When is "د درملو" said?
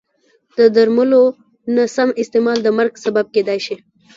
0.57-1.23